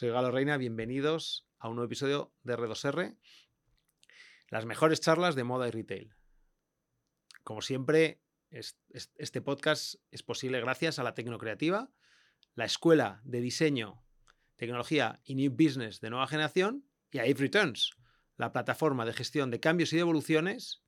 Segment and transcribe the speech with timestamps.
[0.00, 3.18] Soy Galo Reina, bienvenidos a un nuevo episodio de R2R,
[4.48, 6.16] las mejores charlas de moda y retail.
[7.44, 11.90] Como siempre, este podcast es posible gracias a la Tecnocreativa,
[12.54, 14.02] la Escuela de Diseño,
[14.56, 17.90] Tecnología y New Business de nueva generación y a Ave Returns,
[18.38, 20.82] la plataforma de gestión de cambios y devoluciones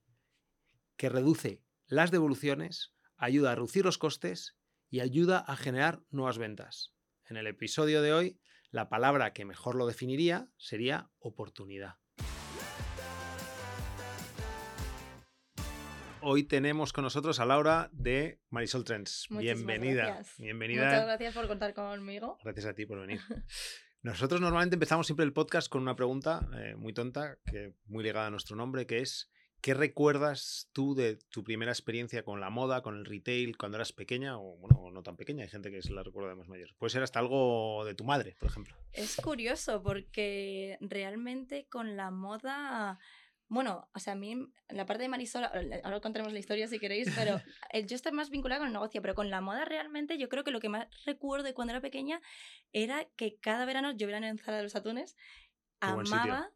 [0.97, 4.57] que reduce las devoluciones, ayuda a reducir los costes
[4.89, 6.95] y ayuda a generar nuevas ventas.
[7.27, 8.39] En el episodio de hoy,
[8.73, 11.97] la palabra que mejor lo definiría sería oportunidad.
[16.23, 19.27] Hoy tenemos con nosotros a Laura de Marisol Trends.
[19.29, 20.23] Bienvenida.
[20.39, 20.85] Bienvenida.
[20.85, 22.39] Muchas gracias por contar conmigo.
[22.43, 23.21] Gracias a ti por venir.
[24.03, 28.29] Nosotros normalmente empezamos siempre el podcast con una pregunta eh, muy tonta, que muy ligada
[28.29, 29.31] a nuestro nombre, que es
[29.63, 33.93] ¿qué recuerdas tú de tu primera experiencia con la moda, con el retail, cuando eras
[33.93, 35.45] pequeña o bueno, no tan pequeña?
[35.45, 36.75] Hay gente que se la recuerda de más mayor.
[36.79, 38.77] Puede ser hasta algo de tu madre, por ejemplo.
[38.93, 42.99] Es curioso porque realmente con la moda
[43.53, 44.35] bueno, o sea, a mí,
[44.71, 47.39] la parte de Marisol, ahora contaremos la historia si queréis, pero
[47.87, 50.51] yo estoy más vinculada con el negocio, pero con la moda realmente yo creo que
[50.51, 52.23] lo que más recuerdo de cuando era pequeña
[52.73, 55.17] era que cada verano yo en Zara de los Atunes
[55.83, 56.51] amaba,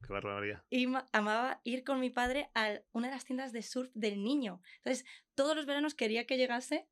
[1.12, 4.60] amaba ir con mi padre a una de las tiendas de surf del niño.
[4.78, 6.86] Entonces, todos los veranos quería que llegase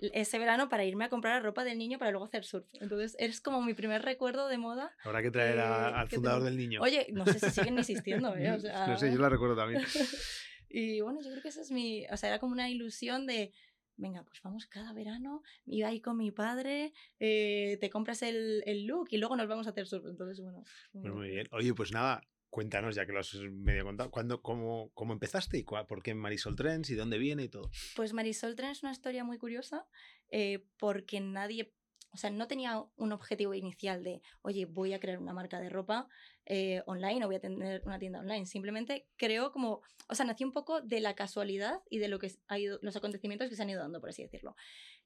[0.00, 2.66] ese verano para irme a comprar la ropa del niño para luego hacer surf.
[2.74, 4.94] Entonces, eres como mi primer recuerdo de moda.
[5.04, 6.80] Habrá que traer al fundador del niño.
[6.80, 8.58] Oye, no sé si siguen existiendo, ¿eh?
[8.88, 9.82] no sé, yo la recuerdo también.
[10.68, 12.06] y bueno, yo creo que esa es mi.
[12.10, 13.52] O sea, era como una ilusión de.
[14.00, 18.86] Venga, pues vamos cada verano, iba ahí con mi padre, eh, te compras el, el,
[18.86, 20.06] look y luego nos vamos a hacer surf.
[20.06, 20.64] Entonces, bueno.
[20.92, 21.46] Pues muy bien.
[21.52, 25.62] Oye, pues nada, Cuéntanos, ya que lo has medio contado, ¿cuándo, cómo, cómo empezaste y
[25.62, 27.70] por qué Marisol Trends y dónde viene y todo?
[27.94, 29.86] Pues Marisol Trends es una historia muy curiosa
[30.30, 31.72] eh, porque nadie,
[32.12, 35.68] o sea, no tenía un objetivo inicial de, oye, voy a crear una marca de
[35.68, 36.08] ropa
[36.44, 38.46] eh, online o voy a tener una tienda online.
[38.46, 42.32] Simplemente creo como, o sea, nació un poco de la casualidad y de lo que
[42.48, 44.56] ha ido, los acontecimientos que se han ido dando, por así decirlo.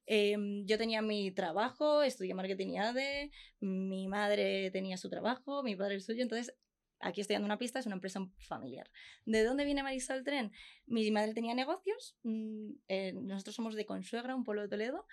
[0.06, 3.31] Em, yo tenía mi trabajo, estudié marketing y ADE,
[3.61, 6.55] mi madre tenía su trabajo, mi padre el suyo, entonces
[7.00, 8.91] aquí estoy dando una pista, es una empresa familiar.
[9.25, 10.53] ¿De dónde viene Marisol Tren?
[10.87, 15.06] Mi madre tenía negocios, mm, eh, nosotros somos de Consuegra, un pueblo de Toledo,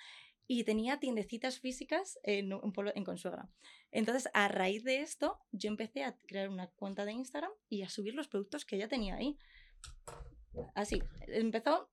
[0.53, 3.47] y tenía tiendecitas físicas en un en Consuegra.
[3.89, 7.89] Entonces, a raíz de esto, yo empecé a crear una cuenta de Instagram y a
[7.89, 9.37] subir los productos que ella tenía ahí.
[10.75, 11.89] Así, empezó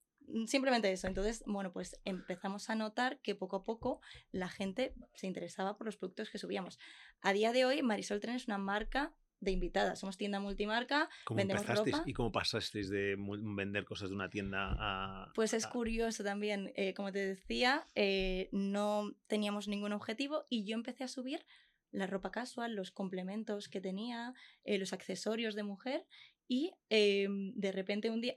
[0.48, 1.06] simplemente eso.
[1.06, 4.00] Entonces, bueno, pues empezamos a notar que poco a poco
[4.32, 6.80] la gente se interesaba por los productos que subíamos.
[7.20, 10.00] A día de hoy, Marisol Tren es una marca de invitadas.
[10.00, 12.02] Somos tienda multimarca, ¿Cómo vendemos ropa.
[12.06, 15.32] ¿Y cómo pasasteis de vender cosas de una tienda a...?
[15.34, 16.72] Pues es curioso también.
[16.74, 21.44] Eh, como te decía, eh, no teníamos ningún objetivo y yo empecé a subir
[21.90, 24.34] la ropa casual, los complementos que tenía,
[24.64, 26.04] eh, los accesorios de mujer
[26.46, 28.34] y em, de repente un día...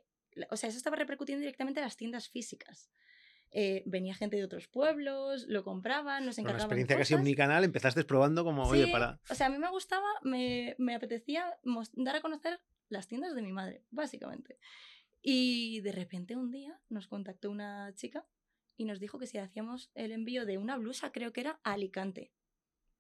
[0.50, 2.90] O sea, eso estaba repercutiendo directamente en las tiendas físicas.
[3.54, 6.60] Eh, venía gente de otros pueblos, lo compraban, nos encargaban.
[6.60, 9.20] Una experiencia casi omnicanal, empezaste probando como, oye, para.
[9.30, 11.58] O sea, a mí me gustaba, me, me apetecía
[11.94, 14.58] dar a conocer las tiendas de mi madre, básicamente.
[15.22, 18.26] Y de repente un día nos contactó una chica
[18.78, 21.74] y nos dijo que si hacíamos el envío de una blusa, creo que era a
[21.74, 22.32] Alicante.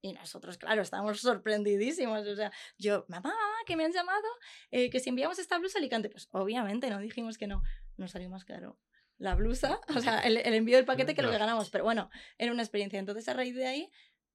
[0.01, 2.27] Y nosotros, claro, estábamos sorprendidísimos.
[2.27, 4.27] O sea, yo, mamá, mamá, que me han llamado,
[4.71, 7.63] eh, que si enviamos esta blusa a Alicante, pues obviamente no dijimos que no.
[7.97, 8.79] Nos salió más caro
[9.21, 11.69] la blusa, o sea, el, envío del paquete que lo que ganamos.
[11.69, 12.99] Pero bueno, era una experiencia.
[12.99, 13.89] Entonces, a raíz de ahí,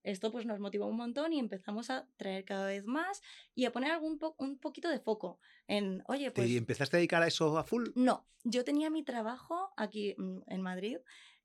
[0.05, 3.21] esto pues nos motivó un montón y empezamos a traer cada vez más
[3.57, 6.49] y a poner algún un poquito de foco en, oye, pues...
[6.49, 7.89] ¿Y empezaste a dedicar a eso a full?
[7.97, 10.99] No, yo tenía mi trabajo aquí mm, en Madrid,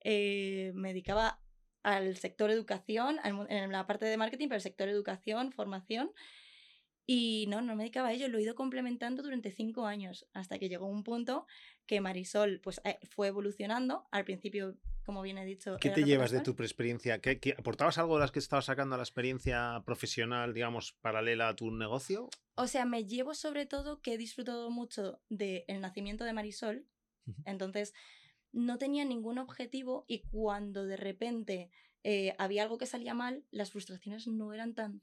[0.04, 1.42] eh, me dedicaba
[1.82, 6.12] al sector educación, en la parte de marketing, pero el sector educación, formación.
[7.06, 10.60] Y no, no me dedicaba a ello, lo he ido complementando durante cinco años, hasta
[10.60, 11.48] que llegó un punto
[11.86, 14.08] que Marisol pues, eh, fue evolucionando.
[14.12, 15.78] Al principio, como bien he dicho...
[15.82, 17.20] ¿Qué te llevas de tu experiencia?
[17.20, 21.56] ¿Qué, aportabas algo de las que estabas sacando a la experiencia profesional, digamos, paralela a
[21.56, 22.30] tu negocio?
[22.56, 26.86] O sea, me llevo sobre todo que he disfrutado mucho del nacimiento de Marisol.
[27.46, 27.94] Entonces,
[28.52, 31.72] no tenía ningún objetivo y cuando de repente
[32.04, 35.02] eh, había algo que salía mal, las frustraciones no eran tan,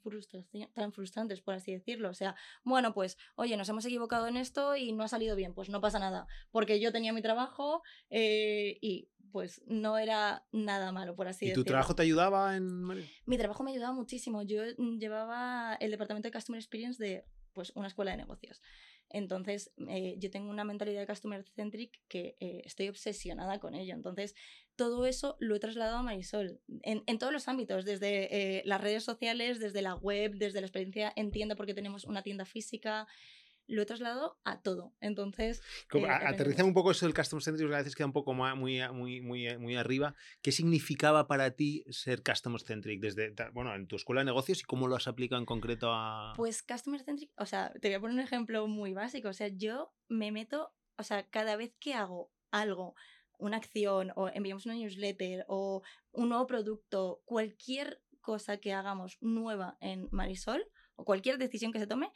[0.75, 2.11] tan frustrantes, por así decirlo.
[2.11, 2.35] O sea,
[2.65, 5.81] bueno, pues, oye, nos hemos equivocado en esto y no ha salido bien, pues no
[5.81, 11.29] pasa nada, porque yo tenía mi trabajo eh, y pues no era nada malo, por
[11.29, 11.63] así decirlo.
[11.63, 12.83] ¿Y tu trabajo te ayudaba en...?
[13.27, 14.43] Mi trabajo me ayudaba muchísimo.
[14.43, 18.63] Yo mm, llevaba el departamento de Customer Experience de pues, una escuela de negocios.
[19.11, 23.95] Entonces, eh, yo tengo una mentalidad customer centric que eh, estoy obsesionada con ello.
[23.95, 24.35] Entonces,
[24.77, 28.81] todo eso lo he trasladado a Marisol en, en todos los ámbitos, desde eh, las
[28.81, 31.13] redes sociales, desde la web, desde la experiencia.
[31.17, 33.07] Entiendo por qué tenemos una tienda física
[33.69, 34.95] lo he trasladado a todo.
[35.01, 35.63] Entonces.
[35.95, 38.57] Eh, Aterriza un poco eso del Customer Centric, que a veces queda un poco más,
[38.57, 40.15] muy, muy, muy, muy arriba.
[40.43, 44.65] ¿Qué significaba para ti ser Customer Centric desde, bueno, en tu escuela de negocios y
[44.65, 46.33] cómo lo has aplicado en concreto a.
[46.35, 49.29] Pues Customer Centric, o sea, te voy a poner un ejemplo muy básico.
[49.29, 52.95] O sea, yo me meto, o sea, cada vez que hago algo
[53.39, 59.79] una acción o enviamos una newsletter o un nuevo producto, cualquier cosa que hagamos nueva
[59.81, 60.67] en Marisol,
[60.99, 62.11] o cualquier decisión que se tome,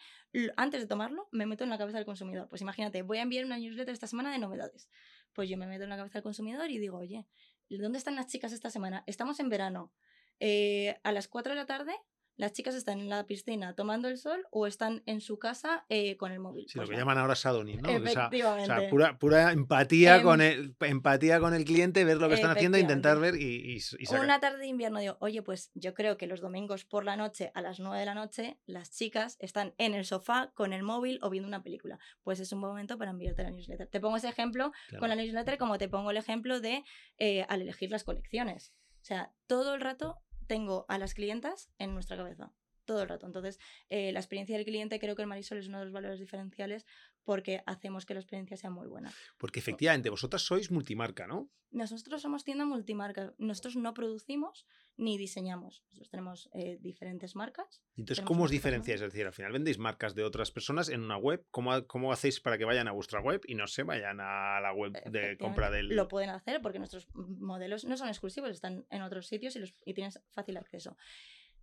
[0.57, 2.49] antes de tomarlo, me meto en la cabeza del consumidor.
[2.49, 4.89] Pues imagínate, voy a enviar una newsletter esta semana de novedades.
[5.33, 7.25] Pues yo me meto en la cabeza del consumidor y digo, oye,
[7.69, 9.05] ¿dónde están las chicas esta semana?
[9.07, 9.93] Estamos en verano.
[10.41, 11.95] Eh, a las 4 de la tarde
[12.37, 16.17] las chicas están en la piscina tomando el sol o están en su casa eh,
[16.17, 16.67] con el móvil.
[16.69, 17.89] Sí, lo pues que llaman ahora sadoning, ¿no?
[17.89, 18.73] Efectivamente.
[18.73, 22.35] O sea, pura, pura empatía, em con el, empatía con el cliente, ver lo que
[22.35, 26.17] están haciendo, intentar ver y, y, Una tarde de invierno digo, oye, pues yo creo
[26.17, 29.75] que los domingos por la noche, a las 9 de la noche, las chicas están
[29.79, 31.99] en el sofá con el móvil o viendo una película.
[32.23, 33.89] Pues es un buen momento para enviarte la newsletter.
[33.89, 36.85] Te pongo ese ejemplo con la newsletter como te pongo el ejemplo de
[37.19, 38.73] eh, al elegir las colecciones.
[39.03, 40.19] O sea, todo el rato
[40.53, 42.53] tengo a las clientas en nuestra cabeza
[42.85, 43.27] todo el rato.
[43.27, 43.59] Entonces,
[43.89, 46.87] eh, la experiencia del cliente creo que el Marisol es uno de los valores diferenciales
[47.25, 49.13] porque hacemos que la experiencia sea muy buena.
[49.39, 51.51] Porque efectivamente, vosotras sois multimarca, ¿no?
[51.71, 53.33] Nosotros somos tienda multimarca.
[53.39, 55.83] Nosotros no producimos ni diseñamos.
[55.87, 57.83] Nosotros tenemos eh, diferentes marcas.
[57.97, 59.01] Entonces, ¿cómo os diferenciáis?
[59.01, 61.47] Es decir, al final vendéis marcas de otras personas en una web.
[61.51, 64.75] ¿Cómo, ¿Cómo hacéis para que vayan a vuestra web y no se vayan a la
[64.75, 65.89] web de compra del...
[65.89, 69.75] Lo pueden hacer porque nuestros modelos no son exclusivos, están en otros sitios y, los,
[69.87, 70.97] y tienes fácil acceso.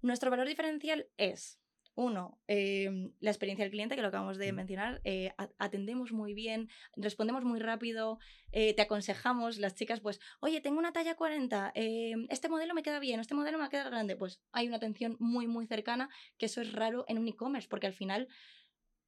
[0.01, 1.59] Nuestro valor diferencial es
[1.95, 5.01] uno, em, la experiencia del cliente, que lo acabamos de mencionar.
[5.03, 8.19] Eh, atendemos muy bien, respondemos muy rápido,
[8.53, 12.83] eh, te aconsejamos, las chicas, pues, oye, tengo una talla 40, em, este modelo me
[12.83, 14.15] queda bien, este modelo me queda grande.
[14.15, 17.87] Pues hay una atención muy, muy cercana, que eso es raro en un e-commerce, porque
[17.87, 18.29] al final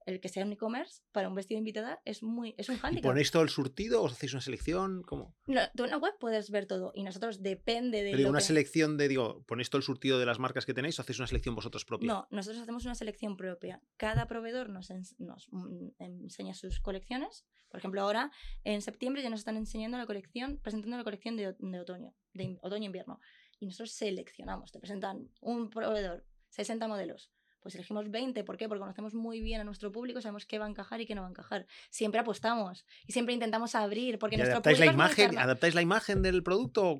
[0.06, 3.10] el que sea un e-commerce para un vestido invitada es muy es un handicap.
[3.10, 5.04] ¿Ponéis todo el surtido o os hacéis una selección?
[5.04, 5.36] ¿Cómo?
[5.48, 8.12] No, tú en la web puedes ver todo y nosotros depende de.
[8.12, 11.02] Pero una selección de, digo, ¿ponéis todo el surtido de las marcas que tenéis o
[11.02, 12.08] hacéis una selección vosotros propia?
[12.08, 13.82] No, nosotros hacemos una selección propia.
[13.98, 14.90] Cada proveedor nos,
[15.20, 17.46] nos mm, enseña sus colecciones.
[17.70, 18.32] Por ejemplo, ahora
[18.64, 22.58] en septiembre ya nos están enseñando la colección, presentando la colección de, de otoño, de
[22.62, 23.20] otoño-invierno.
[23.60, 27.32] Y nosotros seleccionamos, te presentan un proveedor, 60 modelos
[27.62, 28.44] pues elegimos 20.
[28.44, 28.68] ¿Por qué?
[28.68, 31.22] Porque conocemos muy bien a nuestro público, sabemos qué va a encajar y qué no
[31.22, 31.68] va a encajar.
[31.90, 34.20] Siempre apostamos y siempre intentamos abrir.
[34.20, 36.98] Porque nuestro adaptáis la imagen, ¿Adaptáis la imagen del producto?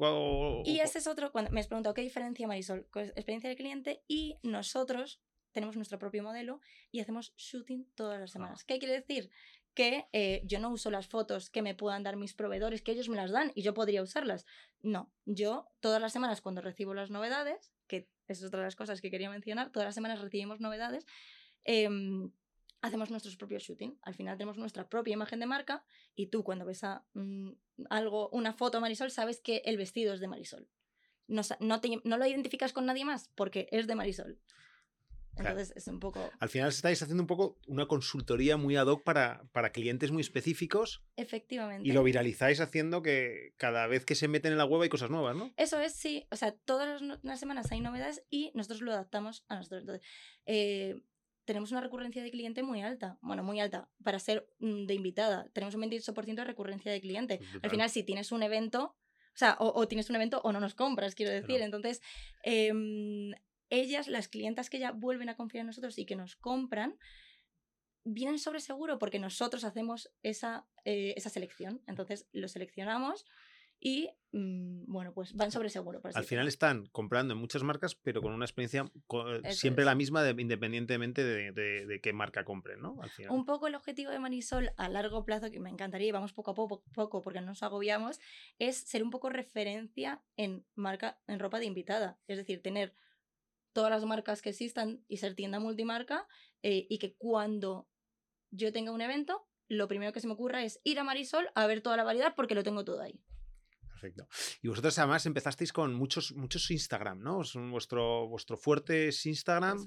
[0.66, 4.04] Y ese es otro, cuando me has preguntado qué diferencia Marisol, pues, experiencia del cliente
[4.08, 5.22] y nosotros
[5.52, 6.62] tenemos nuestro propio modelo
[6.92, 8.34] y hacemos shooting todas las ah.
[8.34, 8.64] semanas.
[8.64, 9.30] ¿Qué quiere decir?
[9.74, 13.10] que eh, yo no uso las fotos que me puedan dar mis proveedores, que ellos
[13.10, 14.46] me las dan y yo podría usarlas.
[14.82, 19.02] No, yo todas las semanas cuando recibo las novedades, que es otra de las cosas
[19.02, 21.06] que quería mencionar, todas las semanas recibimos novedades,
[21.64, 22.32] em,
[22.82, 23.98] hacemos nuestros propios shooting.
[24.02, 25.84] Al final tenemos nuestra propia imagen de marca
[26.16, 27.52] y tú cuando ves a, mm,
[27.90, 30.68] algo, una foto de Marisol, sabes que el vestido es de Marisol.
[31.28, 34.40] No, no, no lo identificas con nadie más porque es de Marisol.
[35.38, 36.30] Entonces es un poco...
[36.40, 40.22] Al final estáis haciendo un poco una consultoría muy ad hoc para, para clientes muy
[40.22, 41.04] específicos.
[41.16, 41.88] Efectivamente.
[41.88, 45.10] Y lo viralizáis haciendo que cada vez que se meten en la web hay cosas
[45.10, 45.52] nuevas, ¿no?
[45.58, 46.28] Eso es, sí.
[46.32, 49.82] O sea, todas las semanas hay novedades y nosotros lo adaptamos a nosotros.
[49.82, 50.08] Entonces,
[50.46, 51.02] eh,
[51.46, 53.18] tenemos una recurrencia de cliente muy alta.
[53.22, 53.90] Bueno, muy alta.
[54.04, 57.40] Para ser mm, de invitada, tenemos un 28% de recurrencia de cliente.
[57.62, 58.96] Al final, si tienes un evento,
[59.34, 61.62] o sea, o, tienes un evento o no nos compras, quiero decir.
[61.62, 62.02] Entonces,
[62.44, 62.72] eh,
[63.72, 67.00] ellas, las clientas que ya vuelven a confiar en nosotros y que nos compran,
[68.04, 71.82] vienen sobre seguro porque nosotros hacemos esa, eh, esa selección.
[71.88, 73.26] Entonces lo seleccionamos
[73.84, 76.02] y mm, bueno, pues van sobre seguro.
[76.14, 78.86] Al final están comprando en muchas marcas, pero con una experiencia
[79.44, 82.96] eh, siempre la misma, independientemente de, qué marca compren, ¿no?
[83.30, 86.52] Un poco el objetivo de Marisol a largo plazo, que me encantaría, y vamos poco
[86.52, 88.20] a poco, poco porque nos agobiamos,
[88.60, 92.20] es ser un poco referencia en marca, en ropa de invitada.
[92.28, 92.94] Es decir, tener
[93.74, 96.28] todas las marcas que existan y ser tienda multimarca
[96.64, 97.88] eh, y que cuando
[98.52, 101.68] yo tenga un evento, lo primero que se me ocurra es ir a Marisol a
[101.68, 103.22] ver toda la variedad porque lo tengo todo ahí.
[103.88, 104.28] Perfecto.
[104.62, 107.42] Y vosotros además empezasteis con muchos, muchos Instagram, ¿no?
[107.70, 109.78] Vuestro, vuestro fuerte es Instagram.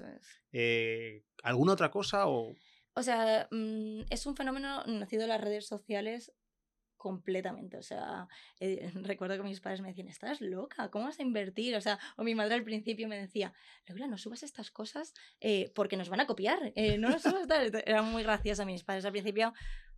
[0.53, 2.27] Eh, ¿Alguna otra cosa?
[2.27, 2.55] O,
[2.93, 6.31] o sea, mm, es un fenómeno nacido en las redes sociales
[7.05, 7.77] completamente.
[7.77, 8.27] O sea,
[8.59, 11.75] eh, recuerdo que mis padres me decían, estás loca, ¿cómo vas a invertir?
[11.75, 13.53] O sea, o mi madre al principio me decía,
[13.85, 17.47] Laura, no subas estas cosas eh, porque nos van a copiar, eh, no las subas.
[17.85, 19.53] Era muy graciosa mis padres al principio.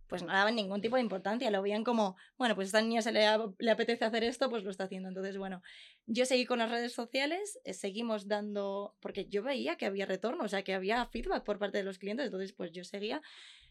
[0.06, 3.02] Pues no daban ningún tipo de importancia, lo veían como, bueno, pues a esta niña
[3.02, 5.08] se le, apetece hacer esto, pues lo está haciendo.
[5.08, 5.62] Entonces, bueno,
[6.06, 10.48] yo seguí con las redes sociales, seguimos dando, porque yo veía que había retorno, o
[10.48, 13.20] sea, que había feedback por parte de los clientes, entonces pues yo seguía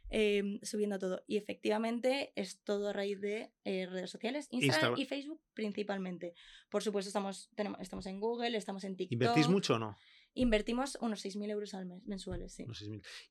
[0.10, 1.24] Em, subiendo todo.
[1.28, 6.34] Y efectivamente es todo a raíz de eh, redes sociales, Instagram, y Facebook principalmente.
[6.70, 9.14] Por supuesto, estamos, tenemos, estamos en Google, estamos en TikTok.
[9.14, 9.98] ¿Invertís mucho o no?
[10.34, 12.66] Invertimos unos 6.000 euros al mes, mensuales, sí.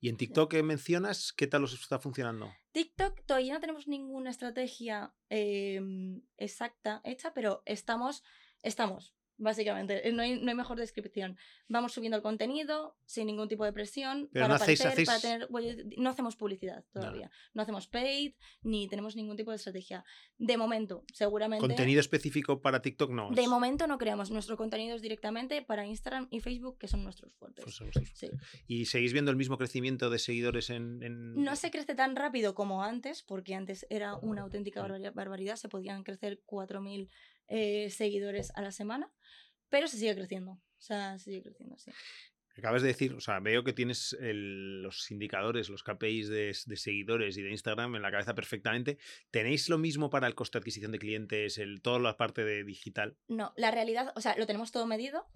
[0.01, 2.51] ¿Y en TikTok que mencionas, qué tal os está funcionando?
[2.73, 8.23] TikTok todavía no tenemos ninguna estrategia em, exacta hecha, pero estamos,
[8.61, 10.07] estamos básicamente.
[10.07, 11.37] Eh, no hay, no hay mejor descripción.
[11.67, 14.29] Vamos subiendo el contenido sin ningún tipo de presión.
[14.31, 15.47] Pero para no, para tener,
[15.97, 17.31] no hacemos publicidad todavía.
[17.53, 17.61] No.
[17.61, 20.03] hacemos paid ni tenemos ningún tipo de estrategia.
[20.37, 21.65] De momento, seguramente.
[21.65, 23.31] ¿Contenido específico para TikTok no?
[23.31, 24.31] De momento no creamos.
[24.31, 27.63] Nuestro contenido es directamente para Instagram y Facebook, que son nuestros fuertes.
[27.63, 27.75] Pues
[28.13, 28.29] sí.
[28.67, 32.55] ¿Y seguís viendo el mismo crecimiento de seguidores en, en, No se crece tan rápido
[32.55, 34.81] como antes, porque antes era una auténtica
[35.13, 35.55] barbaridad.
[35.55, 37.09] Se podían crecer 4.000
[37.47, 39.11] eh, seguidores a la semana,
[39.69, 40.51] pero se sigue creciendo.
[40.51, 41.91] O sea, se sigue creciendo, sí.
[42.57, 47.43] Acabas de decir, o sea, veo que tienes los indicadores, los KPIs de, seguidores y
[47.43, 48.97] de Instagram en la cabeza perfectamente.
[49.29, 52.63] ¿Tenéis lo mismo para el coste de adquisición de clientes, el, toda la parte de
[52.63, 53.15] digital?
[53.27, 55.27] No, la realidad, o sea, lo tenemos todo medido,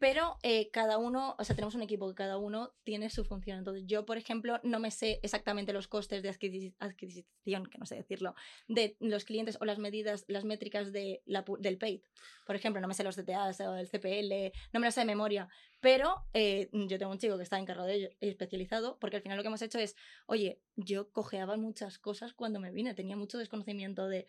[0.00, 3.58] pero eh, cada uno, o sea, tenemos un equipo que cada uno tiene su función.
[3.58, 7.96] Entonces, yo, por ejemplo, no me sé exactamente los costes de adquisición, que no sé
[7.96, 8.34] decirlo,
[8.66, 12.00] de los clientes o las medidas, las métricas de la, del paid.
[12.46, 15.06] Por ejemplo, no me sé los DTAs o el CPL, no me lo sé de
[15.06, 15.50] memoria.
[15.80, 19.36] Pero eh, yo tengo un chico que está encargado de ello, especializado, porque al final
[19.36, 23.36] lo que hemos hecho es, oye, yo cojeaba muchas cosas cuando me vine, tenía mucho
[23.36, 24.26] desconocimiento de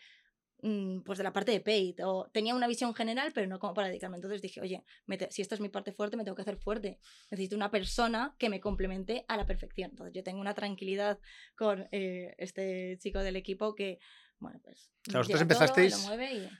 [1.03, 3.87] pues de la parte de paid o tenía una visión general pero no como para
[3.87, 4.17] dedicarme.
[4.17, 4.83] Entonces dije oye
[5.29, 6.99] si esta es mi parte fuerte me tengo que hacer fuerte.
[7.29, 11.19] Necesito una persona que me complemente a la perfección entonces yo tengo una tranquilidad
[11.55, 13.99] con eh, este chico del equipo que
[14.39, 16.09] bueno pues claro, vosotros empezasteis,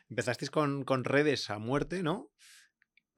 [0.10, 2.32] empezasteis con, con redes a muerte no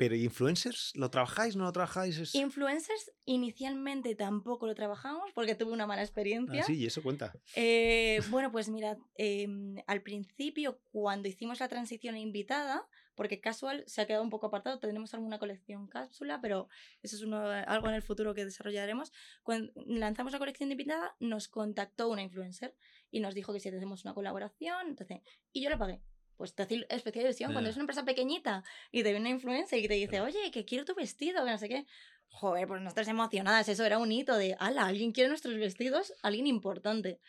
[0.03, 0.91] pero influencers?
[0.95, 1.55] ¿Lo trabajáis?
[1.55, 2.35] ¿No lo trabajáis?
[2.35, 6.61] Influencers inicialmente tampoco lo trabajamos porque tuve una mala ah, experiencia.
[6.63, 7.31] sí, y eso cuenta.
[7.55, 14.01] Eh, bueno, pues mirad, em, al principio cuando hicimos la transición invitada, porque Casual se
[14.01, 16.67] ha quedado un poco apartado, tenemos alguna colección cápsula, pero
[17.01, 19.13] eso es uno, algo en el futuro que desarrollaremos.
[19.41, 22.75] Cuando lanzamos la colección invitada, nos contactó una influencer
[23.09, 25.21] y nos dijo que si hacemos una colaboración, entonces,
[25.53, 26.01] y yo la pagué
[26.37, 29.77] pues te hace especial ilusión cuando es una empresa pequeñita y te viene una influencia
[29.77, 31.85] y te dice, oye, que quiero tu vestido, que no sé qué.
[32.27, 36.13] Joder, pues no estás emocionadas, eso era un hito de, ala, alguien quiere nuestros vestidos,
[36.23, 37.19] alguien importante.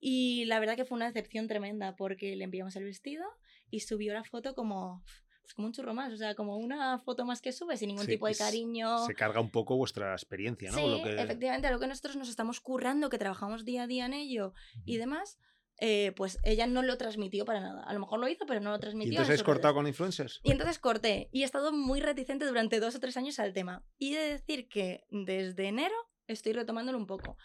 [0.00, 3.24] Y la verdad que fue una decepción tremenda porque le enviamos el vestido
[3.70, 5.04] y subió la foto como,
[5.42, 8.06] pues como un churro más, o sea, como una foto más que sube sin ningún
[8.06, 9.06] tipo de cariño.
[9.06, 10.78] Se carga un poco vuestra experiencia, ¿no?
[10.78, 14.52] Sí, efectivamente, lo que nosotros nos estamos currando, que trabajamos día a día en ello
[14.84, 15.38] y demás,
[15.78, 17.82] eh, pues ella no lo transmitió para nada.
[17.82, 19.12] A lo mejor lo hizo, pero no lo transmitió.
[19.12, 20.40] ¿Y entonces has cortado con influencers?
[20.42, 21.28] Y entonces corté.
[21.32, 23.84] Y he estado muy reticente durante dos o tres años al tema.
[23.98, 25.94] Y he de decir que desde enero
[26.26, 27.36] estoy retomándolo un poco.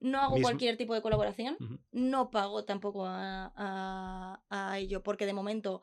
[0.00, 1.56] No hago cualquier tipo de colaboración,
[1.90, 5.82] no pago tampoco a, a, ello, porque de momento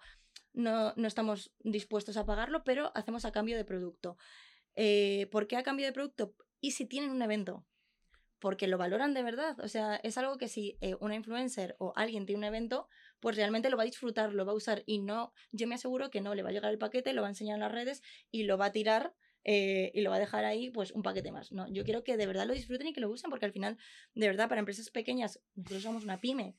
[0.54, 4.18] no, no, estamos dispuestos a pagarlo, pero hacemos a cambio de producto.
[4.74, 6.34] Eh, ¿Por qué a cambio de producto?
[6.62, 7.66] Y si tienen un evento,
[8.40, 9.60] porque lo valoran de verdad.
[9.60, 12.88] O sea, es algo que si eh, una influencer o alguien tiene un evento,
[13.20, 16.10] pues realmente lo va a disfrutar, lo va a usar y no, yo me aseguro
[16.10, 18.02] que no, le va a llegar el paquete, lo va a enseñar en las redes
[18.32, 21.32] y lo va a tirar eh, y lo va a dejar ahí pues un paquete
[21.32, 21.52] más.
[21.52, 23.78] No, yo quiero que de verdad lo disfruten y que lo usen porque al final,
[24.14, 26.56] de verdad, para empresas pequeñas, nosotros somos una pyme,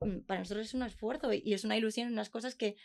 [0.00, 2.76] mm, para nosotros es un esfuerzo y es una ilusión, unas cosas que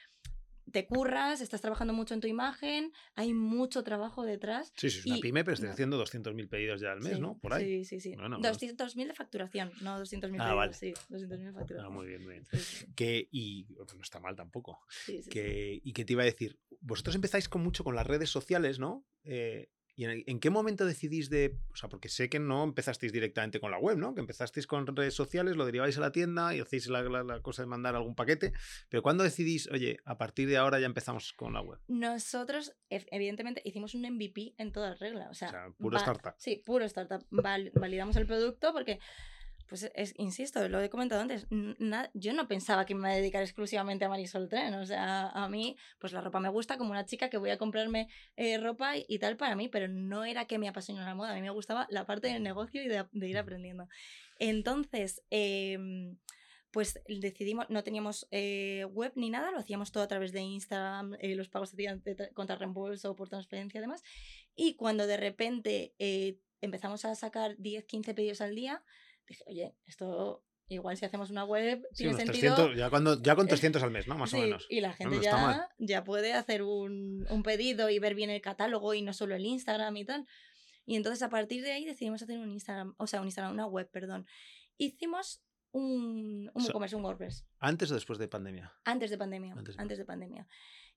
[0.71, 4.71] te curras, estás trabajando mucho en tu imagen, hay mucho trabajo detrás.
[4.75, 7.37] Sí, sí, es una pyme, pero estoy haciendo 200.000 pedidos ya al mes, ¿no?
[7.37, 7.83] Por ahí.
[7.85, 8.15] Sí, sí, sí.
[8.15, 10.55] 200.000 de facturación, no 200.000 ah, pedidos.
[10.55, 10.73] Vale.
[10.73, 11.85] Sí, 200.000 de facturación.
[11.85, 12.47] Ah, muy bien, muy bien.
[12.95, 14.79] Que, y no está mal tampoco.
[15.29, 18.79] Que, y que te iba a decir, vosotros empezáis con mucho con las redes sociales,
[18.79, 19.05] ¿no?
[19.23, 21.57] Eh, ¿Y en, qué momento decidís de.?
[21.71, 24.13] O sea, porque sé que no empezasteis directamente con la web, ¿no?
[24.13, 27.63] Que empezasteis con redes sociales, lo deriváis a la tienda y hacéis la, la, cosa
[27.63, 28.51] de mandar algún paquete.
[28.89, 31.79] Pero ¿cuándo decidís, oye, a partir de ahora ya empezamos con la web?
[31.87, 35.29] Nosotros, evidentemente, hicimos un MVP en toda regla.
[35.29, 36.33] O sea, o sea puro startup.
[36.37, 37.25] Sí, puro startup.
[37.31, 38.99] validamos el producto porque
[39.67, 41.47] pues es, insisto, lo he comentado antes,
[42.13, 45.49] yo no pensaba que me iba a dedicar exclusivamente a Marisol Tren, o sea, a
[45.49, 48.93] mí, pues la ropa me gusta como una chica que voy a comprarme eh, ropa
[48.97, 51.49] y, tal para mí, pero no era que me apasionara la moda, a mí me
[51.49, 53.87] gustaba la parte del negocio y de, ir aprendiendo.
[54.37, 56.17] Entonces, em,
[56.75, 61.15] pues decidimos, no teníamos eh, web ni nada, lo hacíamos todo a través de Instagram,
[61.21, 62.03] eh, los pagos se hacían
[62.33, 64.03] contra reembolso por transferencia y demás.
[64.57, 68.83] Y cuando de repente eh, empezamos a sacar 10, 15 pedidos al día,
[69.33, 72.73] dije, oye, esto igual si hacemos una web tiene sentido.
[72.73, 74.17] ya, cuando, ya con 300 al mes, ¿no?
[74.17, 74.65] Más o menos.
[74.69, 78.93] Y la gente ya, ya puede hacer un, un, pedido y ver bien el catálogo
[78.93, 80.25] y no solo el Instagram y tal.
[80.85, 83.67] Y entonces a partir de ahí decidimos hacer un Instagram, o sea, un Instagram, una
[83.67, 84.25] web, perdón.
[84.77, 87.45] Hicimos un, un e-commerce, un WordPress.
[87.59, 88.73] ¿Antes o después de pandemia?
[88.85, 89.53] Antes de pandemia.
[89.77, 90.47] Antes de, pandemia.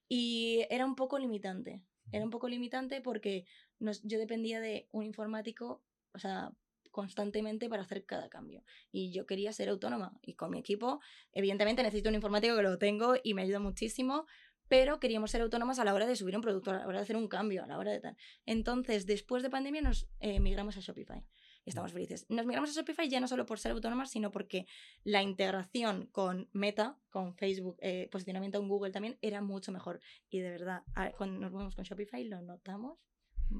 [0.07, 1.83] Y era un poco limitante.
[2.11, 3.45] Era un poco limitante porque
[3.77, 5.83] nos, yo dependía de un informático,
[6.13, 6.51] o sea,
[6.99, 8.61] constantemente para hacer cada cambio.
[8.91, 10.19] Y yo quería ser autónoma.
[10.21, 10.99] Y con mi equipo,
[11.31, 14.25] evidentemente necesito un informático que lo tengo y me ayuda muchísimo,
[14.67, 17.03] pero queríamos ser autónomas a la hora de subir un producto, a la hora de
[17.03, 18.17] hacer un cambio, a la hora de tal.
[18.45, 21.25] Entonces, después de pandemia nos eh, migramos a Shopify.
[21.63, 22.25] Estamos felices.
[22.27, 24.65] Nos migramos a Shopify ya no solo por ser autónomas, sino porque
[25.05, 30.01] la integración con Meta, con Facebook, eh, posicionamiento en Google también, era mucho mejor.
[30.29, 30.83] Y de verdad,
[31.17, 32.99] cuando nos movemos con Shopify lo notamos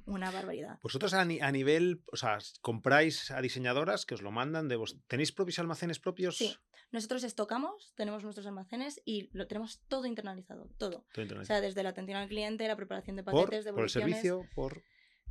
[0.06, 0.80] una barbaridad.
[0.82, 4.98] Vosotros a, nivel, o sea, compráis a diseñadoras que os lo mandan de vos.
[5.08, 6.38] ¿Tenéis propios almacenes propios?
[6.38, 6.56] Sí.
[6.92, 11.06] Nosotros estocamos, tenemos nuestros almacenes y lo tenemos todo internalizado, todo.
[11.40, 14.42] O sea, desde la atención al cliente, la preparación de paquetes, de Por el servicio,
[14.56, 14.84] por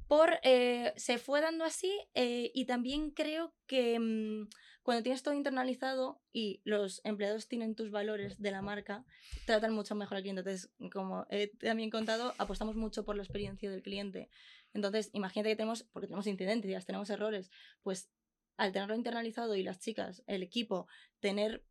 [0.09, 4.49] por eh, se fue dando así eh, y también creo que mm,
[4.83, 9.05] cuando tienes todo internalizado y los empleados tienen tus valores de la marca,
[9.45, 10.41] tratan mucho mejor al cliente.
[10.41, 14.31] Entonces, como he también contado, apostamos mucho por la experiencia del cliente.
[14.73, 17.51] Entonces, imagínate que tenemos, porque tenemos incidencias, tenemos errores,
[17.83, 18.11] pues
[18.57, 20.89] al tenerlo internalizado y las chicas, el equipo,
[21.21, 21.67] tener,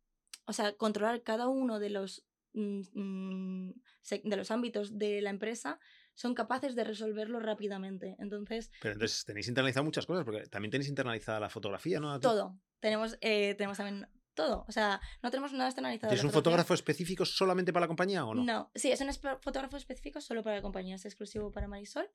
[0.46, 5.78] o sea, controlar cada uno de los, de los ámbitos de la empresa,
[6.14, 8.16] son capaces de resolverlo rápidamente.
[8.18, 8.70] Entonces.
[8.82, 12.18] Pero entonces tenéis internalizado muchas cosas, porque también tenéis internalizada la fotografía, ¿no?
[12.20, 12.58] Todo.
[12.80, 14.64] Tenemos, eh, tenemos también todo.
[14.68, 16.12] O sea, no tenemos nada externalizado.
[16.12, 18.44] ¿Es un fotógrafo específico solamente para la compañía o no?
[18.44, 22.08] No, sí, es un fotógrafo específico solo para la compañía, es exclusivo para Marisol.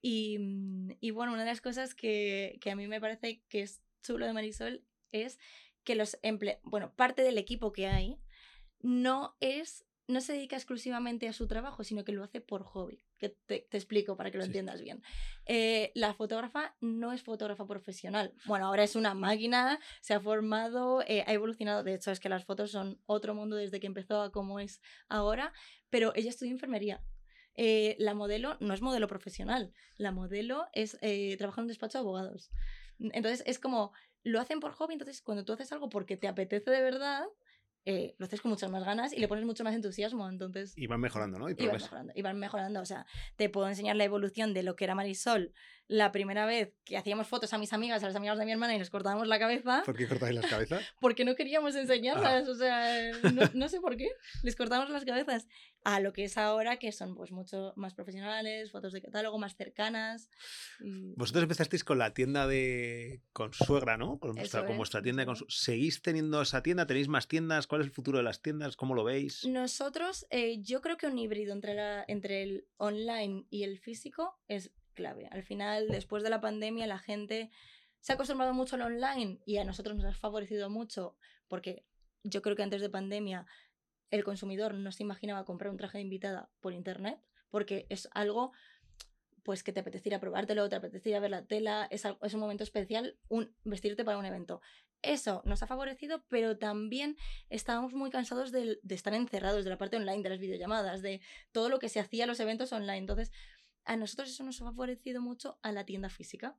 [0.00, 3.62] Y, mm, y bueno, una de las cosas que, que, a mí me parece que
[3.62, 5.38] es chulo de Marisol es
[5.84, 6.18] que los
[6.64, 8.20] bueno, parte del equipo que hay
[8.80, 13.04] no es no se dedica exclusivamente a su trabajo, sino que lo hace por hobby.
[13.18, 15.02] Que te, explico para que lo entiendas bien.
[15.44, 18.32] Eh, la fotógrafa no es fotógrafa profesional.
[18.46, 21.84] Bueno, ahora es una máquina, se ha formado, eh, ha evolucionado.
[21.84, 24.80] De hecho, es que las fotos son otro mundo desde que empezó a como es
[25.08, 25.52] ahora,
[25.90, 27.02] pero ella estudió enfermería.
[27.54, 30.96] Eh, la modelo no es modelo profesional, la modelo es
[31.36, 32.50] trabajar en un despacho de abogados.
[32.98, 36.70] Entonces es como, lo hacen por hobby, entonces cuando tú haces algo porque te apetece
[36.70, 37.26] de verdad,
[37.90, 40.28] eh, lo haces con muchas más ganas y le pones mucho más entusiasmo.
[40.28, 41.48] Entonces, y van mejorando, ¿no?
[41.48, 42.80] Y, van mejorando, y van mejorando.
[42.82, 45.54] O sea, te puedo enseñar la evolución de lo que era Marisol
[45.88, 48.74] la primera vez que hacíamos fotos a mis amigas, a las amigas de mi hermana
[48.74, 49.82] y nos cortábamos la cabeza.
[49.86, 50.84] ¿Por qué cortáis las cabezas?
[51.00, 52.46] Porque no queríamos enseñarlas.
[52.46, 52.50] Ah.
[52.50, 54.10] O sea, no, no, sé por qué.
[54.42, 55.48] Les cortamos las cabezas.
[55.84, 59.56] A lo que es ahora, que son pues mucho más profesionales, fotos de catálogo más
[59.56, 60.28] cercanas.
[60.80, 64.18] Vosotros empezasteis con la tienda de Consuegra, ¿no?
[64.18, 66.86] Con vuestra, con vuestra tienda de ¿Seguís teniendo esa tienda?
[66.86, 67.66] ¿Tenéis más tiendas?
[67.66, 68.76] ¿Cuál es el futuro de las tiendas?
[68.76, 69.46] ¿Cómo lo veis?
[69.46, 74.38] Nosotros, eh, yo creo que un híbrido entre, la, entre el online y el físico
[74.48, 75.28] es clave.
[75.30, 77.50] Al final, después de la pandemia, la gente
[78.00, 81.84] se ha acostumbrado mucho al online y a nosotros nos ha favorecido mucho porque
[82.24, 83.46] yo creo que antes de pandemia
[84.10, 88.52] el consumidor no se imaginaba comprar un traje de invitada por internet porque es algo
[89.44, 93.16] pues que te apeteciera probártelo, te apeteciera ver la tela, es, es un momento especial
[93.28, 94.60] un, vestirte para un evento.
[95.00, 97.16] Eso nos ha favorecido, pero también
[97.48, 101.22] estábamos muy cansados de, de, estar encerrados, de la parte online, de las videollamadas, de
[101.52, 102.98] todo lo que se hacía en los eventos online.
[102.98, 103.30] Entonces,
[103.88, 106.56] a nosotros eso nos ha favorecido mucho a la tienda física,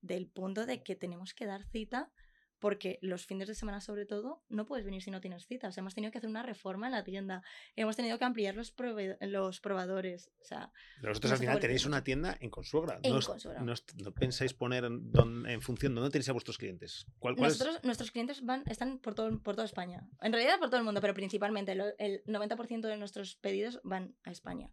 [0.00, 2.12] del punto de que tenemos que dar cita
[2.58, 5.66] porque los fines de semana sobre todo no puedes venir si no tienes cita.
[5.66, 7.42] O sea, hemos tenido que hacer una reforma en la tienda,
[7.74, 8.72] hemos tenido que ampliar los,
[9.20, 10.30] los probadores.
[10.40, 13.00] O sea, vosotros al final tenéis una tienda en Consuegra.
[13.02, 13.64] En no, Consuegra.
[13.64, 17.04] No, pensáis poner en, función de dónde tenéis a vuestros clientes.
[17.18, 20.08] ¿Cuál, Nosotros, Nuestros clientes van, están por, todo, por toda España.
[20.20, 24.30] En realidad por todo el mundo, pero principalmente el 90% de nuestros pedidos van a
[24.30, 24.70] España.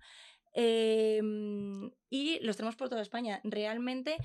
[0.62, 3.40] Em, y los tenemos por toda España.
[3.46, 4.18] Realmente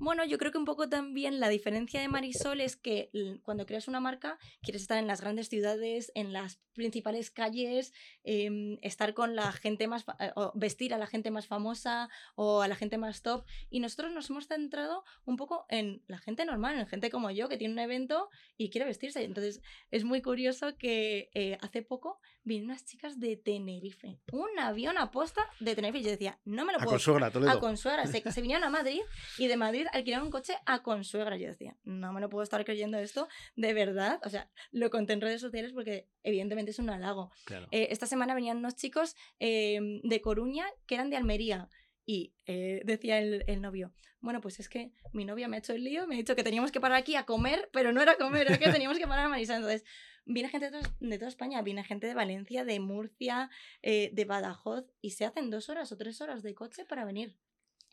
[0.00, 3.10] bueno, yo creo que un poco también la diferencia de Marisol es que
[3.42, 8.78] cuando creas una marca quieres estar en las grandes ciudades, en las principales calles, em,
[8.82, 12.76] estar con la gente más, eh, vestir a la gente más famosa o a la
[12.76, 13.44] gente más top.
[13.70, 17.48] Y nosotros nos hemos centrado un poco en la gente normal, en gente como yo
[17.48, 19.24] que tiene un evento y quiere vestirse.
[19.24, 24.98] Entonces es muy curioso que eh, hace poco vinieron unas chicas de Tenerife, un avión
[24.98, 26.02] aposta de Tenerife.
[26.02, 26.90] Yo decía, no me lo puedo.
[26.90, 28.06] A Consuegra, A Consuegra.
[28.06, 29.00] Se, se vinieron a Madrid
[29.38, 31.36] y de Madrid alquilar un coche a consuegra.
[31.36, 34.20] Yo decía, no me lo puedo estar creyendo esto, de verdad.
[34.24, 37.30] O sea, lo conté en redes sociales porque evidentemente es un halago.
[37.70, 41.68] Eh, esta semana venían unos chicos em, de Coruña que eran de Almería.
[42.06, 45.74] Y eh, decía el, el, novio, bueno, pues es que mi novia me ha hecho
[45.74, 48.16] el lío, me ha dicho que teníamos que parar aquí a comer, pero no era
[48.16, 49.56] comer, era que teníamos que parar a Marisa.
[49.56, 49.84] Entonces,
[50.28, 53.50] viene gente de, toda España, viene gente de Valencia, de Murcia,
[53.82, 57.36] eh, de Badajoz, y se hacen dos horas o tres horas de coche para venir.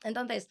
[0.04, 0.50] Entonces,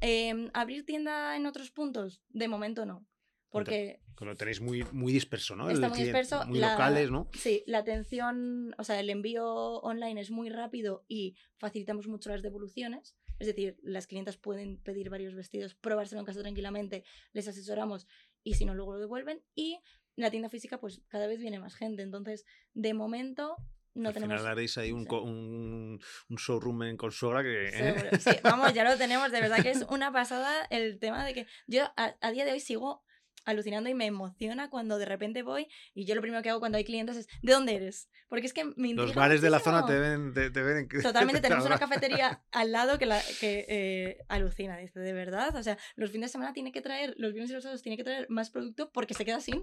[0.00, 2.22] em, ¿abrir tienda en otros puntos?
[2.30, 3.06] De momento no.
[3.50, 4.00] Porque.
[4.20, 5.70] Lo tenéis muy, muy disperso, ¿no?
[5.70, 6.44] Está muy disperso.
[6.46, 7.28] Muy locales, ¿no?
[7.34, 9.46] Sí, la atención, o sea, el envío
[9.80, 13.14] online es muy rápido y facilitamos mucho las devoluciones.
[13.38, 18.06] Es decir, las clientas pueden pedir varios vestidos, probárselo en casa tranquilamente, les asesoramos
[18.42, 19.42] y si no, luego lo devuelven.
[19.54, 19.80] Y
[20.16, 22.02] la tienda física, pues cada vez viene más gente.
[22.02, 23.56] Entonces, de momento,
[23.94, 24.36] no Al tenemos.
[24.36, 27.68] Final haréis ahí un, un, un, showroom en Consuegra que.
[27.72, 28.10] ¿eh?
[28.18, 29.30] Sí, vamos, ya lo tenemos.
[29.30, 32.60] De verdad que es una pasada el tema de que yo a día de hoy
[32.60, 33.05] sigo
[33.46, 36.76] alucinando y me emociona cuando de repente voy y yo lo primero que hago cuando
[36.76, 38.10] hay clientes es ¿de dónde eres?
[38.28, 41.64] Porque es que me Los bares de la zona te ven, te, ven Totalmente, tenemos
[41.64, 46.10] una cafetería al lado que, la, que eh, alucina, dice, de verdad, o sea, los
[46.10, 48.50] fines de semana tiene que traer, los viernes y los sábados tiene que traer más
[48.50, 49.62] producto porque se queda sin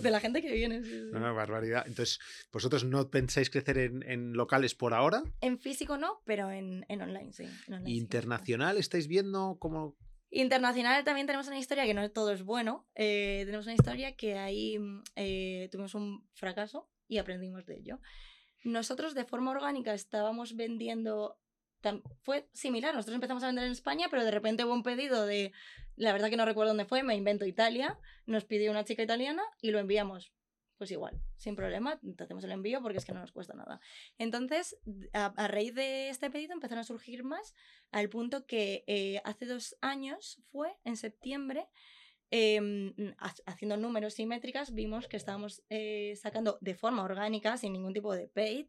[0.00, 0.80] de la gente que viene.
[0.80, 1.84] No, no, barbaridad.
[1.86, 2.18] Entonces,
[2.52, 5.22] ¿vosotros no pensáis crecer en, en locales por ahora?
[5.40, 7.44] En físico no, pero en, en online sí.
[7.86, 9.96] ¿Internacional estáis viendo cómo,
[10.30, 12.86] Internacional también tenemos una historia que no todo es bueno.
[12.94, 18.00] Eh, tenemos una historia que ahí mm, eh, tuvimos un fracaso y aprendimos de ello.
[18.64, 21.38] Nosotros de forma orgánica estábamos vendiendo,
[22.20, 25.52] fue similar, nosotros empezamos a vender en España, pero de repente hubo un pedido de,
[25.96, 29.42] la verdad que no recuerdo dónde fue, me invento Italia, nos pidió una chica italiana
[29.62, 30.32] y lo enviamos
[30.78, 33.80] pues igual, sin problema, te hacemos el envío porque es que no nos cuesta nada.
[34.16, 34.78] Entonces,
[35.12, 37.54] a, raíz de este pedido empezaron a surgir más,
[37.90, 41.68] al punto que eh, hace dos años fue, en septiembre,
[42.30, 42.94] em,
[43.46, 48.28] haciendo números simétricas, vimos que estábamos eh, sacando de forma orgánica, sin ningún tipo de
[48.28, 48.66] paid,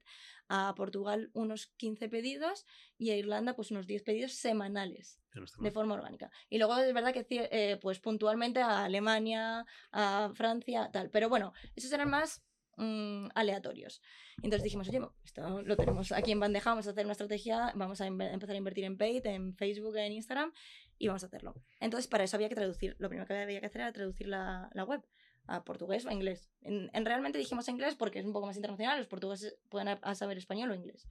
[0.49, 2.65] a Portugal unos 15 pedidos
[2.97, 5.19] y a Irlanda pues unos 10 pedidos semanales
[5.59, 6.31] de forma orgánica.
[6.49, 11.09] Y luego es verdad que eh, pues puntualmente a Alemania, a Francia, tal.
[11.11, 12.43] Pero bueno, esos eran más
[12.77, 14.01] mm, aleatorios.
[14.37, 18.01] Entonces dijimos, oye, esto lo tenemos aquí en bandeja, vamos a hacer una estrategia, vamos
[18.01, 20.51] a empezar a invertir en paid, en Facebook, en Instagram
[20.99, 21.55] y vamos a hacerlo.
[21.79, 24.69] Entonces para eso había que traducir, lo primero que había que hacer era traducir la,
[24.73, 25.01] la web
[25.49, 26.51] a portugués o a inglés.
[26.61, 30.71] En, realmente dijimos inglés porque es un poco más internacional, los portugueses pueden saber español
[30.71, 31.07] o inglés.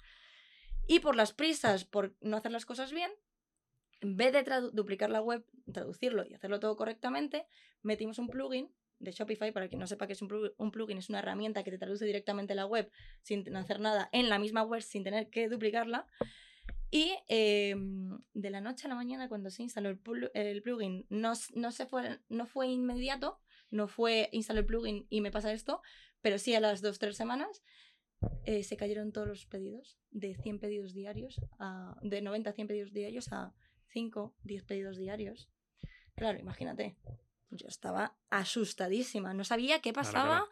[0.86, 3.10] Y por las prisas, por no hacer las cosas bien,
[4.00, 7.46] en vez de duplicar la web, traducirlo y hacerlo todo correctamente,
[7.82, 8.70] metimos un plugin
[9.00, 10.28] de Shopify, para quien no sepa que es un,
[10.72, 12.90] plugin, es una herramienta que te traduce directamente la web
[13.22, 16.06] sin hacer nada en la misma web, sin tener que duplicarla.
[16.90, 21.72] Y em, de la noche a la mañana, cuando se instaló el, plugin, no, no,
[21.72, 25.82] se fue, no fue inmediato, no fue instalar el plugin y me pasa esto,
[26.22, 27.62] pero sí a las dos, tres semanas
[28.44, 32.66] eh, se cayeron todos los pedidos, de 100 pedidos diarios, a, de 90 a 100
[32.66, 33.54] pedidos diarios a
[33.92, 35.50] 5, 10 pedidos diarios.
[36.16, 36.96] Claro, imagínate.
[37.50, 40.46] Yo estaba asustadísima, no sabía qué pasaba,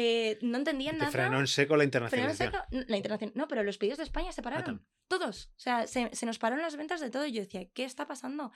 [0.00, 1.10] eh, no entendía nada.
[1.10, 2.52] frenó en seco la internacionalización.
[2.70, 4.86] la internación, no, pero los pedidos de España se ah, pararon.
[5.08, 5.46] todos.
[5.56, 8.06] O sea, se, se, nos pararon las ventas de todo y yo decía, ¿qué está
[8.06, 8.52] pasando?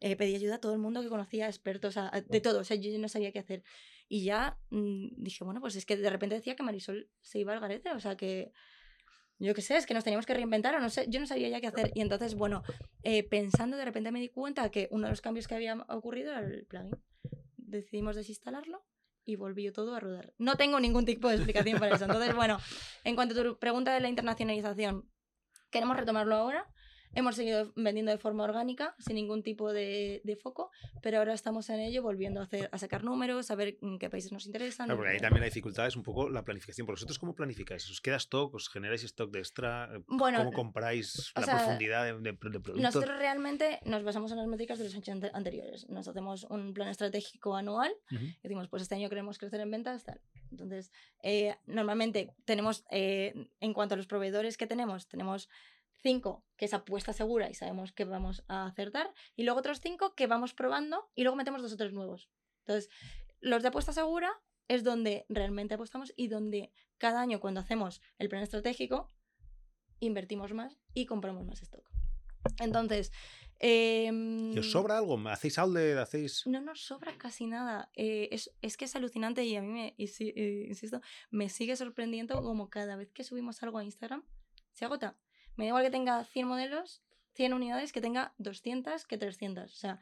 [0.00, 2.98] Eh, pedí ayuda a todo el mundo que conocía, expertos, de todo, o sea, yo
[2.98, 3.62] no sabía qué hacer.
[4.08, 7.52] Y ya mm, dije, bueno, pues es que de repente decía que Marisol se iba
[7.52, 8.50] al garete, o sea, que
[9.38, 11.50] yo qué sé, es que nos teníamos que reinventar, o no sé, yo no sabía
[11.50, 11.92] ya qué hacer.
[11.94, 12.64] Y entonces, bueno,
[13.04, 16.32] eh, pensando, de repente me di cuenta que uno de los cambios que había ocurrido
[16.32, 17.00] era el plugin.
[17.58, 18.84] Decidimos desinstalarlo
[19.24, 20.32] y volvió todo a rodar.
[20.38, 22.04] No tengo ningún tipo de explicación para eso.
[22.04, 22.58] Entonces, bueno,
[23.04, 25.08] en cuanto a tu pregunta de la internacionalización,
[25.70, 26.66] queremos retomarlo ahora.
[27.14, 30.70] Hemos seguido vendiendo de forma orgánica, sin ningún tipo de, de, foco,
[31.02, 34.32] pero ahora estamos en ello, volviendo a, hacer, a sacar números, a ver qué países
[34.32, 34.86] nos interesan.
[34.86, 36.86] Claro, porque ahí también la dificultad es un poco la planificación.
[36.86, 37.90] ¿Por vosotros cómo planificáis?
[37.90, 38.54] ¿Os queda stock?
[38.54, 39.90] ¿Os generáis stock de extra?
[40.06, 42.76] Bueno, ¿Cómo compráis la profundidad de, de, productos?
[42.76, 45.88] Nosotros realmente nos basamos en las métricas de los años anteriores.
[45.88, 50.04] Nos hacemos un plan estratégico anual y decimos, pues este año queremos crecer en ventas,
[50.04, 50.20] tal.
[50.50, 50.92] Entonces,
[51.22, 55.48] eh, normalmente tenemos, eh, en cuanto a los proveedores que tenemos, tenemos
[56.02, 60.14] cinco que es apuesta segura y sabemos que vamos a acertar, y luego otros cinco
[60.14, 62.28] que vamos probando y luego metemos dos o tres nuevos.
[62.66, 62.90] Entonces,
[63.40, 64.30] los de apuesta segura
[64.68, 69.10] es donde realmente apostamos y donde cada año cuando hacemos el plan estratégico
[69.98, 71.90] invertimos más y compramos más stock.
[72.58, 73.12] Entonces,
[73.58, 74.10] eh,
[74.54, 75.18] ¿Y os sobra algo?
[75.28, 75.98] ¿Hacéis outlet?
[75.98, 76.46] ¿Hacéis...?
[76.46, 77.90] No nos sobra casi nada.
[77.94, 82.42] Eh, es, es, que es alucinante y a mí, me, eh, insisto, me sigue sorprendiendo
[82.42, 84.24] como cada vez que subimos algo a Instagram,
[84.72, 85.18] se agota.
[85.56, 87.02] Me da igual que tenga 100 modelos,
[87.34, 89.72] 100 unidades, que tenga 200 que 300.
[89.72, 90.00] O sea,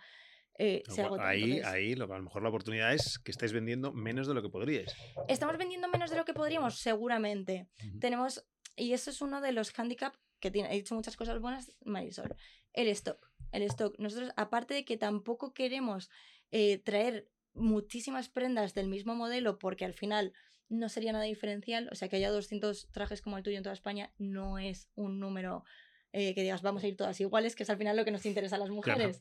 [0.59, 1.07] eh, se.
[1.21, 4.43] Ahí, ahí lo, a lo mejor la oportunidad es que estáis vendiendo menos de lo
[4.43, 4.95] que podríais.
[5.29, 6.79] ¿Estamos vendiendo menos de lo que podríamos?
[6.79, 7.69] Seguramente.
[8.01, 8.45] Tenemos,
[8.77, 12.37] y eso es uno de los handicaps que tiene, he dicho muchas cosas buenas, Marisol.
[12.73, 13.31] El stock.
[13.53, 13.99] El stock.
[13.99, 16.11] Nosotros, aparte de que tampoco queremos
[16.51, 20.33] eh, traer muchísimas prendas del mismo modelo, porque al final
[20.69, 23.73] no sería nada diferencial, o sea, que haya 200 trajes como el tuyo en toda
[23.75, 25.65] España no es un número
[26.13, 28.25] eh, que digas, vamos a ir todas iguales, que es al final lo que nos
[28.27, 29.21] interesa a las mujeres.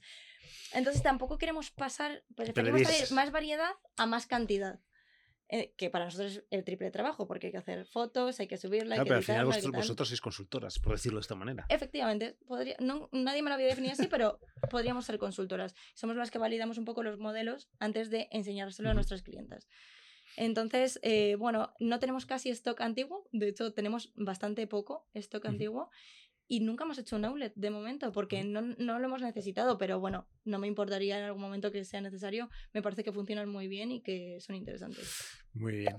[0.74, 4.80] Entonces tampoco queremos pasar, preferimos Preferís- traer más variedad a más cantidad.
[5.50, 8.58] eh, que para nosotros es el triple trabajo, porque hay que hacer fotos, hay que
[8.58, 11.22] subirla, hay Claro, que pero al final hay vosotros, vosotros sois consultoras, por decirlo de
[11.22, 11.66] esta manera.
[11.70, 15.74] Efectivamente, podría, no, nadie me lo había definido así, pero podríamos ser consultoras.
[15.94, 19.70] Somos las que validamos un poco los modelos antes de enseñárselo a nuestras clientas.
[20.38, 25.90] Entonces, eh, bueno, no tenemos casi stock antiguo, de hecho tenemos bastante poco stock antiguo
[26.48, 30.00] y nunca hemos hecho un outlet de momento porque no, no lo hemos necesitado, pero
[30.00, 33.68] bueno, no me importaría en algún momento que sea necesario, me parece que funcionan muy
[33.68, 35.42] bien y que son interesantes.
[35.60, 35.98] Muy bien.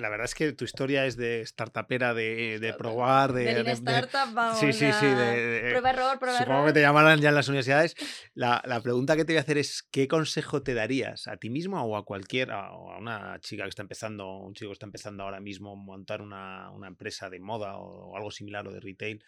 [0.00, 3.44] La verdad es que tu historia es de startupera, de, probar, de...
[3.54, 5.06] De, de- Startup, vamos Sí, sí, sí.
[5.06, 6.68] de- Prueba error, prueba Supongo error.
[6.68, 7.94] que te llamarán ya en las universidades.
[8.34, 11.50] La, la pregunta que te voy a hacer es, ¿qué consejo te darías a ti
[11.50, 14.86] mismo o a cualquiera, o a una chica que está empezando, un chico que está
[14.86, 18.80] empezando ahora mismo a montar una, una empresa de moda o, algo similar o de
[18.80, 19.24] retail?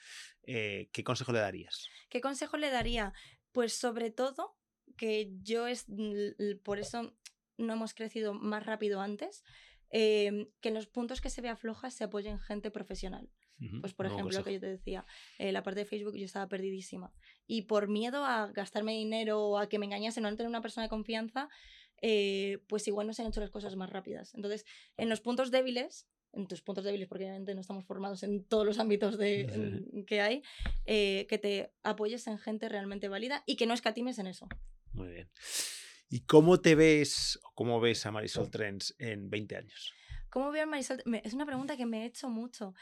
[0.46, 1.88] eh, ¿Qué consejo le darías?
[2.08, 3.12] ¿Qué consejo le daría?
[3.52, 4.56] Pues sobre todo
[4.96, 5.86] que yo es
[6.62, 7.14] por eso
[7.56, 9.42] no hemos crecido más rápido antes,
[9.90, 13.28] em, que en los puntos que se vea flojas se apoyen gente profesional.
[13.80, 14.54] Pues por ejemplo, lo que consejo.
[14.54, 15.06] yo te decía,
[15.38, 17.14] eh, la parte de Facebook yo estaba perdidísima.
[17.46, 20.60] Y por miedo a gastarme dinero o a que me engañasen o no tener una
[20.60, 21.48] persona de confianza,
[22.02, 24.34] eh, pues igual no se han hecho las cosas más rápidas.
[24.34, 28.44] Entonces, en los puntos débiles, en tus puntos débiles, porque obviamente no estamos formados en
[28.44, 29.60] todos los ámbitos de, Sí.
[29.60, 30.42] en- que hay,
[30.84, 34.48] eh, que te apoyes en gente realmente válida y que no escatimes en eso.
[34.92, 35.30] Muy bien.
[36.14, 39.92] ¿Y cómo te ves o cómo ves a Marisol Trends en 20 años?
[40.30, 41.02] ¿Cómo veo a Marisol?
[41.24, 42.72] Es una pregunta que me he hecho mucho.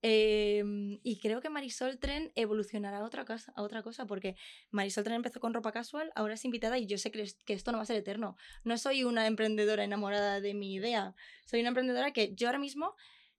[0.00, 4.36] Em, y creo que Marisol Tren evolucionará a otra, cosa, a otra cosa, porque
[4.70, 7.52] Marisol Tren empezó con ropa casual, ahora es invitada y yo sé que, es- que
[7.52, 8.36] esto no va a ser eterno.
[8.64, 12.94] No soy una emprendedora enamorada de mi idea, soy una emprendedora que yo ahora mismo,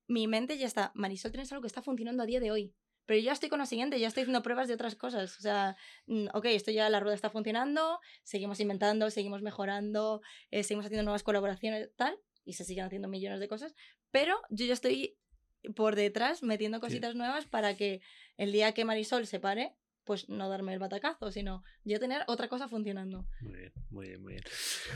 [0.06, 2.76] mi mente ya está, Marisol Tren es algo que está funcionando a día de hoy.
[3.10, 5.36] Pero yo ya estoy con lo siguiente, ya estoy haciendo pruebas de otras cosas.
[5.39, 10.62] O sea, mm, ok, esto ya la rueda está funcionando, seguimos inventando, seguimos mejorando, eh,
[10.62, 13.74] seguimos haciendo nuevas colaboraciones, tal, y se siguen haciendo millones de cosas,
[14.12, 15.17] pero yo ya estoy
[15.76, 18.02] por detrás metiendo cositas nuevas para que
[18.38, 19.74] el día que Marisol se pare,
[20.10, 23.28] pues no darme el batacazo, sino yo tener otra cosa funcionando.
[23.41, 24.43] Muy bien, muy bien, muy bien.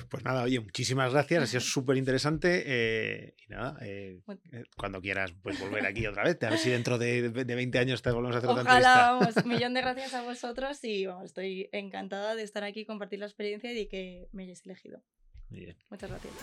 [0.09, 2.63] Pues nada, oye, muchísimas gracias, ha sido súper interesante.
[2.65, 4.41] eh, y nada, eh, Bueno.
[4.51, 6.41] eh, cuando quieras, pues volver aquí otra vez.
[6.41, 8.77] A ver si dentro de, de 20 años te volvemos a hacer otra Ojalá,
[9.11, 9.11] entrevista.
[9.35, 13.27] vamos, millón de gracias a vosotros y vamos, estoy encantada de estar aquí, compartir la
[13.27, 15.03] experiencia y de que me hayáis elegido.
[15.51, 15.77] Muy bien.
[15.91, 16.33] Muchas gracias.